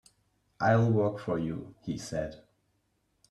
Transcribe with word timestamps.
"I'll 0.59 0.89
work 0.89 1.19
for 1.19 1.37
you," 1.37 1.75
he 1.83 1.95
said. 1.99 2.41